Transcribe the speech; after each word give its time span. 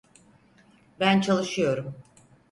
Ben 0.99 1.21
çalışıyorum. 1.21 1.95